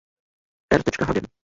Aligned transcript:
R. 0.71 0.81
Hagen. 1.05 1.31